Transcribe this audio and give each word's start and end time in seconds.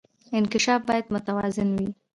انکشاف 0.37 0.81
باید 0.87 1.05
متوازن 1.13 1.69
وي 1.77 1.89